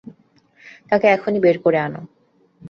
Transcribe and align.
তাকে 0.89 1.07
এখনই 1.07 1.39
বের 1.39 1.57
করে 1.59 1.79
আনো। 1.79 2.01